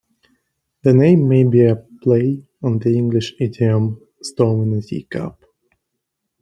[0.81, 5.45] The name may be a play on the English idiom "storm in a teacup".